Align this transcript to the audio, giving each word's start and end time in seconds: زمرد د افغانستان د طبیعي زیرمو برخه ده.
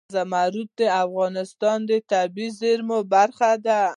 زمرد 0.15 0.69
د 0.79 0.81
افغانستان 1.03 1.77
د 1.89 1.91
طبیعي 2.11 2.49
زیرمو 2.59 2.99
برخه 3.13 3.51
ده. 3.65 3.81